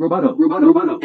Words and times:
Roboto, 0.00 0.34
roboto, 0.34 0.98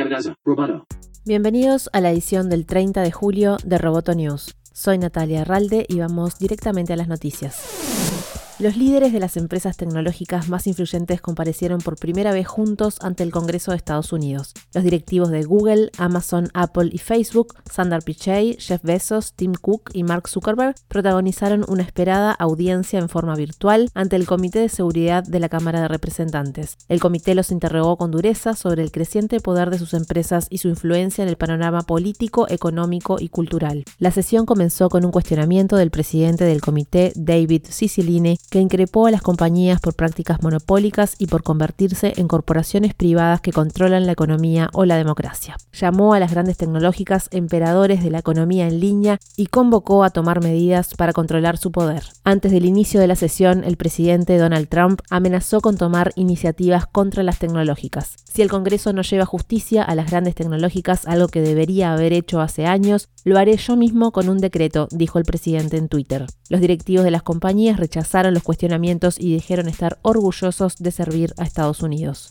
roboto. 0.45 0.87
Bienvenidos 1.25 1.89
a 1.91 1.99
la 1.99 2.11
edición 2.11 2.49
del 2.49 2.65
30 2.65 3.01
de 3.01 3.11
julio 3.11 3.57
de 3.65 3.77
Roboto 3.77 4.15
News. 4.15 4.55
Soy 4.71 4.97
Natalia 4.97 5.41
Arralde 5.41 5.85
y 5.89 5.99
vamos 5.99 6.39
directamente 6.39 6.93
a 6.93 6.95
las 6.95 7.09
noticias. 7.09 8.14
Los 8.57 8.77
líderes 8.77 9.11
de 9.11 9.19
las 9.19 9.35
empresas 9.35 9.75
tecnológicas 9.75 10.47
más 10.47 10.65
influyentes 10.65 11.19
comparecieron 11.19 11.81
por 11.81 11.97
primera 11.97 12.31
vez 12.31 12.47
juntos 12.47 12.99
ante 13.01 13.21
el 13.23 13.31
Congreso 13.31 13.71
de 13.71 13.77
Estados 13.77 14.13
Unidos. 14.13 14.53
Los 14.73 14.85
directivos 14.85 15.29
de 15.29 15.43
Google, 15.43 15.91
Amazon, 15.97 16.47
Apple 16.53 16.89
y 16.89 16.99
Facebook, 16.99 17.53
Sundar 17.69 18.01
Pichai, 18.01 18.55
Jeff 18.57 18.81
Bezos, 18.81 19.33
Tim 19.33 19.55
Cook 19.55 19.89
y 19.91 20.03
Mark 20.03 20.29
Zuckerberg, 20.29 20.75
protagonizaron 20.87 21.65
una 21.67 21.83
esperada 21.83 22.31
audiencia 22.31 22.97
en 22.97 23.09
forma 23.09 23.35
virtual 23.35 23.89
ante 23.93 24.15
el 24.15 24.25
Comité 24.25 24.59
de 24.59 24.69
Seguridad 24.69 25.25
de 25.25 25.41
la 25.41 25.49
Cámara 25.49 25.81
de 25.81 25.89
Representantes. 25.89 26.77
El 26.87 27.01
comité 27.01 27.35
los 27.35 27.51
interrogó 27.51 27.97
con 27.97 28.11
dureza 28.11 28.55
sobre 28.55 28.83
el 28.83 28.91
creciente 28.93 29.41
poder 29.41 29.69
de 29.69 29.79
sus 29.79 29.93
empresas 29.93 30.47
y 30.49 30.59
su 30.59 30.69
influencia 30.69 31.23
en 31.23 31.27
el 31.27 31.35
panorama 31.35 31.81
político, 31.81 32.47
económico 32.47 33.17
y 33.19 33.27
cultural. 33.27 33.83
La 33.99 34.11
sesión 34.11 34.45
comenzó 34.45 34.87
con 34.87 35.03
un 35.03 35.11
cuestionamiento 35.11 35.75
del 35.75 35.91
presidente 35.91 36.45
del 36.45 36.61
comité, 36.61 37.11
David 37.17 37.65
Cicilline, 37.69 38.37
que 38.49 38.59
increpó 38.59 39.07
a 39.07 39.11
las 39.11 39.21
compañías 39.21 39.79
por 39.79 39.95
prácticas 39.95 40.41
monopólicas 40.41 41.15
y 41.17 41.27
por 41.27 41.43
convertirse 41.43 42.13
en 42.17 42.27
corporaciones 42.27 42.93
privadas 42.93 43.41
que 43.41 43.51
controlan 43.51 44.05
la 44.05 44.11
economía 44.11 44.69
o 44.73 44.85
la 44.85 44.97
democracia. 44.97 45.57
Llamó 45.73 46.13
a 46.13 46.19
las 46.19 46.31
grandes 46.31 46.57
tecnológicas 46.57 47.27
emperadores 47.31 48.03
de 48.03 48.11
la 48.11 48.19
economía 48.19 48.67
en 48.67 48.79
línea 48.79 49.19
y 49.35 49.47
convocó 49.47 50.03
a 50.03 50.09
tomar 50.09 50.41
medidas 50.41 50.93
para 50.95 51.13
controlar 51.13 51.57
su 51.57 51.71
poder. 51.71 52.03
Antes 52.23 52.51
del 52.51 52.65
inicio 52.65 52.99
de 52.99 53.07
la 53.07 53.15
sesión, 53.15 53.63
el 53.63 53.77
presidente 53.77 54.37
Donald 54.37 54.67
Trump 54.67 55.01
amenazó 55.09 55.61
con 55.61 55.77
tomar 55.77 56.11
iniciativas 56.15 56.85
contra 56.85 57.23
las 57.23 57.39
tecnológicas. 57.39 58.15
Si 58.31 58.41
el 58.41 58.49
Congreso 58.49 58.93
no 58.93 59.01
lleva 59.01 59.25
justicia 59.25 59.83
a 59.83 59.95
las 59.95 60.09
grandes 60.09 60.35
tecnológicas, 60.35 61.07
algo 61.07 61.27
que 61.27 61.41
debería 61.41 61.93
haber 61.93 62.13
hecho 62.13 62.41
hace 62.41 62.65
años, 62.65 63.09
lo 63.25 63.39
haré 63.39 63.57
yo 63.57 63.75
mismo 63.75 64.11
con 64.11 64.29
un 64.29 64.37
decreto, 64.37 64.87
dijo 64.91 65.17
el 65.17 65.25
presidente 65.25 65.77
en 65.77 65.89
Twitter. 65.89 66.27
Los 66.47 66.61
directivos 66.61 67.03
de 67.03 67.09
las 67.09 67.23
compañías 67.23 67.79
rechazaron 67.79 68.35
los 68.35 68.43
cuestionamientos 68.43 69.19
y 69.19 69.33
dijeron 69.33 69.67
estar 69.67 69.97
orgullosos 70.03 70.75
de 70.77 70.91
servir 70.91 71.33
a 71.37 71.43
Estados 71.43 71.81
Unidos. 71.81 72.29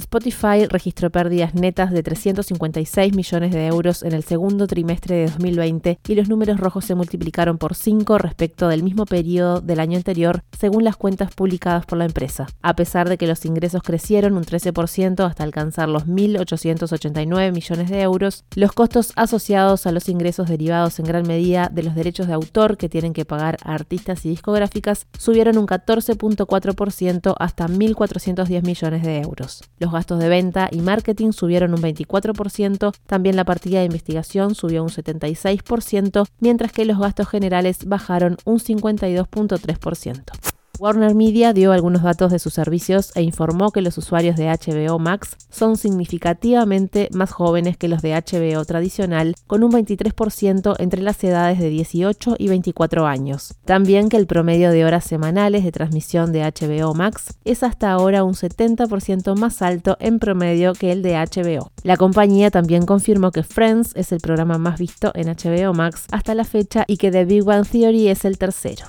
Spotify 0.00 0.66
registró 0.68 1.10
pérdidas 1.10 1.54
netas 1.54 1.90
de 1.92 2.02
356 2.02 3.14
millones 3.14 3.52
de 3.52 3.66
euros 3.66 4.02
en 4.02 4.12
el 4.12 4.24
segundo 4.24 4.66
trimestre 4.66 5.16
de 5.16 5.26
2020 5.26 6.00
y 6.08 6.14
los 6.14 6.28
números 6.28 6.58
rojos 6.58 6.84
se 6.84 6.94
multiplicaron 6.94 7.58
por 7.58 7.74
5 7.74 8.18
respecto 8.18 8.68
del 8.68 8.82
mismo 8.82 9.06
periodo 9.06 9.60
del 9.60 9.80
año 9.80 9.96
anterior, 9.96 10.42
según 10.58 10.84
las 10.84 10.96
cuentas 10.96 11.34
publicadas 11.34 11.86
por 11.86 11.98
la 11.98 12.06
empresa. 12.06 12.46
A 12.62 12.74
pesar 12.74 13.08
de 13.08 13.18
que 13.18 13.26
los 13.26 13.44
ingresos 13.44 13.82
crecieron 13.82 14.36
un 14.36 14.44
13% 14.44 15.24
hasta 15.24 15.44
alcanzar 15.44 15.88
los 15.88 16.06
1.889 16.06 17.52
millones 17.52 17.90
de 17.90 18.00
euros, 18.00 18.44
los 18.56 18.72
costos 18.72 19.12
asociados 19.16 19.86
a 19.86 19.92
los 19.92 20.08
ingresos 20.08 20.48
derivados 20.48 20.98
en 20.98 21.06
gran 21.06 21.26
medida 21.26 21.70
de 21.72 21.82
los 21.82 21.94
derechos 21.94 22.26
de 22.26 22.32
autor 22.32 22.76
que 22.76 22.88
tienen 22.88 23.12
que 23.12 23.24
pagar 23.24 23.58
a 23.62 23.74
artistas 23.74 24.24
y 24.24 24.30
discográficas 24.30 25.06
subieron 25.18 25.58
un 25.58 25.66
14.4% 25.66 27.34
hasta 27.38 27.66
1.410 27.68 28.62
millones 28.64 29.02
de 29.02 29.20
euros. 29.20 29.62
Los 29.90 29.94
gastos 29.96 30.20
de 30.20 30.28
venta 30.28 30.68
y 30.70 30.82
marketing 30.82 31.32
subieron 31.32 31.74
un 31.74 31.82
24%, 31.82 32.94
también 33.08 33.34
la 33.34 33.44
partida 33.44 33.80
de 33.80 33.86
investigación 33.86 34.54
subió 34.54 34.84
un 34.84 34.88
76%, 34.88 36.28
mientras 36.38 36.70
que 36.70 36.84
los 36.84 37.00
gastos 37.00 37.26
generales 37.26 37.86
bajaron 37.86 38.36
un 38.44 38.60
52.3%. 38.60 40.49
Warner 40.80 41.14
Media 41.14 41.52
dio 41.52 41.72
algunos 41.72 42.02
datos 42.02 42.32
de 42.32 42.38
sus 42.38 42.54
servicios 42.54 43.12
e 43.14 43.20
informó 43.20 43.70
que 43.70 43.82
los 43.82 43.98
usuarios 43.98 44.36
de 44.36 44.46
HBO 44.46 44.98
Max 44.98 45.36
son 45.50 45.76
significativamente 45.76 47.10
más 47.12 47.32
jóvenes 47.32 47.76
que 47.76 47.86
los 47.86 48.00
de 48.00 48.14
HBO 48.14 48.64
tradicional, 48.64 49.34
con 49.46 49.62
un 49.62 49.72
23% 49.72 50.76
entre 50.78 51.02
las 51.02 51.22
edades 51.22 51.58
de 51.58 51.68
18 51.68 52.36
y 52.38 52.48
24 52.48 53.06
años. 53.06 53.52
También 53.66 54.08
que 54.08 54.16
el 54.16 54.26
promedio 54.26 54.70
de 54.70 54.86
horas 54.86 55.04
semanales 55.04 55.64
de 55.64 55.72
transmisión 55.72 56.32
de 56.32 56.44
HBO 56.44 56.94
Max 56.94 57.34
es 57.44 57.62
hasta 57.62 57.90
ahora 57.90 58.24
un 58.24 58.32
70% 58.32 59.36
más 59.36 59.60
alto 59.60 59.98
en 60.00 60.18
promedio 60.18 60.72
que 60.72 60.92
el 60.92 61.02
de 61.02 61.16
HBO. 61.16 61.72
La 61.82 61.98
compañía 61.98 62.50
también 62.50 62.86
confirmó 62.86 63.32
que 63.32 63.42
Friends 63.42 63.94
es 63.96 64.12
el 64.12 64.20
programa 64.20 64.56
más 64.56 64.78
visto 64.78 65.12
en 65.14 65.28
HBO 65.28 65.74
Max 65.74 66.06
hasta 66.10 66.34
la 66.34 66.44
fecha 66.44 66.84
y 66.86 66.96
que 66.96 67.10
The 67.10 67.26
Big 67.26 67.44
Bang 67.44 67.68
Theory 67.68 68.08
es 68.08 68.24
el 68.24 68.38
tercero. 68.38 68.86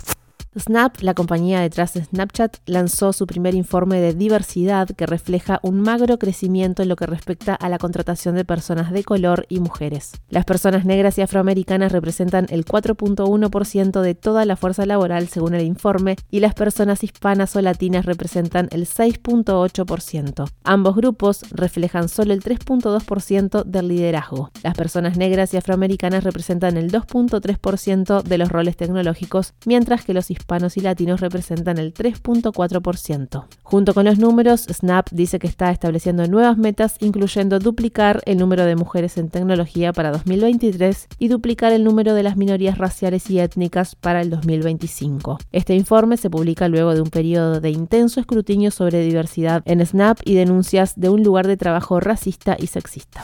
Snap, 0.59 1.00
la 1.00 1.13
compañía 1.13 1.62
detrás 1.62 1.94
de 1.94 2.03
Snapchat, 2.03 2.57
lanzó 2.66 3.13
su 3.13 3.25
primer 3.25 3.56
informe 3.56 4.01
de 4.01 4.13
diversidad 4.13 4.89
que 4.89 5.06
refleja 5.06 5.62
un 5.63 5.79
magro 5.79 6.19
crecimiento 6.19 6.84
en 6.84 6.89
lo 6.89 6.97
que 6.97 7.06
respecta 7.06 7.56
a 7.56 7.69
la 7.69 7.78
contratación 7.78 8.35
de 8.35 8.44
personas 8.44 8.91
de 8.91 9.06
color 9.06 9.45
y 9.47 9.61
mujeres. 9.61 10.11
Las 10.29 10.44
personas 10.44 10.84
negras 10.84 11.17
y 11.17 11.22
afroamericanas 11.22 11.94
representan 11.94 12.47
el 12.50 12.66
4.1% 12.66 14.01
de 14.01 14.13
toda 14.13 14.44
la 14.44 14.57
fuerza 14.57 14.85
laboral 14.85 15.29
según 15.29 15.53
el 15.53 15.63
informe 15.63 16.17
y 16.29 16.41
las 16.41 16.53
personas 16.53 17.01
hispanas 17.01 17.56
o 17.56 17.61
latinas 17.61 18.06
representan 18.06 18.67
el 18.72 18.88
6.8%. 18.88 20.51
Ambos 20.66 20.95
grupos 20.97 21.45
reflejan 21.51 22.09
solo 22.09 22.34
el 22.34 22.44
3.2% 22.44 23.63
del 23.63 23.88
liderazgo. 23.88 24.51
Las 24.63 24.75
personas 24.75 25.16
negras 25.16 25.53
y 25.53 25.57
afroamericanas 25.57 26.25
representan 26.25 26.75
el 26.75 26.91
2.3% 26.91 28.22
de 28.22 28.38
los 28.38 28.50
roles 28.50 28.75
tecnológicos, 28.75 29.53
mientras 29.66 30.03
que 30.03 30.13
los 30.13 30.29
hispanos 30.29 30.41
hispanos 30.41 30.75
y 30.78 30.81
latinos 30.81 31.22
representan 31.22 31.78
el 31.78 31.94
3.4%. 31.94 33.46
Junto 33.63 33.94
con 33.94 34.06
los 34.06 34.18
números, 34.18 34.66
Snap 34.69 35.07
dice 35.12 35.40
que 35.40 35.47
está 35.47 35.72
estableciendo 35.72 36.28
nuevas 36.28 36.57
metas, 36.57 36.96
incluyendo 37.00 37.59
duplicar 37.59 38.22
el 38.25 38.38
número 38.38 38.66
de 38.66 38.75
mujeres 38.75 39.18
en 39.18 39.29
tecnología 39.29 39.94
para 39.94 40.12
2023 40.12 41.07
y 41.19 41.28
duplicar 41.28 41.72
el 41.72 41.84
número 41.84 42.13
de 42.13 42.24
las 42.24 42.38
minorías 42.38 42.78
raciales 42.78 43.29
y 43.29 43.40
étnicas 43.40 43.96
para 43.96 44.22
el 44.22 44.29
2025. 44.29 45.40
Este 45.52 45.75
informe 45.75 46.18
se 46.18 46.29
publica 46.29 46.68
luego 46.68 46.94
de 46.94 47.02
un 47.02 47.09
periodo 47.09 47.62
de 47.62 47.69
intenso 47.69 48.19
escrutinio 48.19 48.72
sobre 48.72 49.02
diversidad 49.02 49.62
en 49.66 49.85
Snap 49.85 50.19
y 50.25 50.35
denuncias 50.35 51.00
de 51.00 51.09
un 51.09 51.23
lugar 51.23 51.47
de 51.47 51.58
trabajo 51.58 52.00
racista 52.00 52.58
y 52.59 52.68
sexista. 52.68 53.23